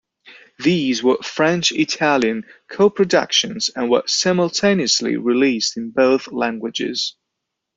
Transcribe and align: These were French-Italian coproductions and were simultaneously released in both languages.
These 0.57 1.03
were 1.03 1.17
French-Italian 1.21 2.47
coproductions 2.67 3.69
and 3.75 3.87
were 3.87 4.01
simultaneously 4.07 5.15
released 5.15 5.77
in 5.77 5.91
both 5.91 6.31
languages. 6.31 7.15